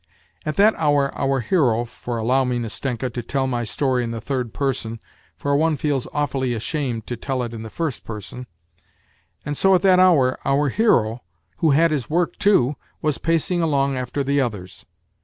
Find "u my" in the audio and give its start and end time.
3.43-3.63